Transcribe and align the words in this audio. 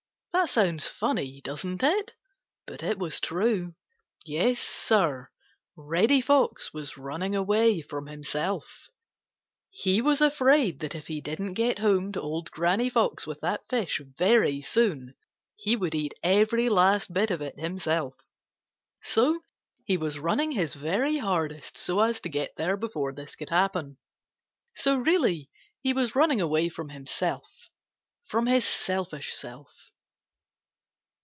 That 0.33 0.49
sounds 0.49 0.87
funny, 0.87 1.41
doesn't 1.41 1.83
it? 1.83 2.15
But 2.65 2.81
it 2.83 2.97
was 2.97 3.19
true. 3.19 3.75
Yes, 4.25 4.59
Sir, 4.61 5.29
Reddy 5.75 6.21
Fox 6.21 6.73
was 6.73 6.97
running 6.97 7.35
away 7.35 7.81
from 7.81 8.07
himself. 8.07 8.87
He 9.69 10.01
was 10.01 10.21
afraid 10.21 10.79
that 10.79 10.95
if 10.95 11.07
he 11.07 11.19
didn't 11.19 11.53
get 11.55 11.79
home 11.79 12.13
to 12.13 12.21
Old 12.21 12.49
Granny 12.49 12.89
Fox 12.89 13.27
with 13.27 13.41
that 13.41 13.67
fish 13.69 14.01
very 14.17 14.61
soon, 14.61 15.15
he 15.57 15.75
would 15.75 15.93
eat 15.93 16.13
every 16.23 16.69
last 16.69 17.11
bit 17.13 17.29
of 17.29 17.41
it 17.41 17.59
himself. 17.59 18.15
So 19.03 19.41
he 19.83 19.97
was 19.97 20.17
running 20.17 20.53
his 20.53 20.75
very 20.75 21.17
hardest 21.17 21.77
so 21.77 21.99
as 21.99 22.21
to 22.21 22.29
get 22.29 22.55
there 22.55 22.77
before 22.77 23.11
this 23.13 23.35
could 23.35 23.49
happen. 23.49 23.97
So 24.75 24.95
really 24.95 25.49
he 25.81 25.91
was 25.91 26.15
running 26.15 26.39
away 26.39 26.69
from 26.69 26.87
himself, 26.87 27.45
from 28.23 28.45
his 28.47 28.65
selfish 28.65 29.33
self. 29.35 29.69